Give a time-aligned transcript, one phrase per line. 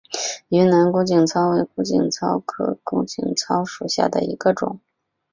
[0.49, 4.79] 云南谷精草为谷精草科谷精草属下的一个种。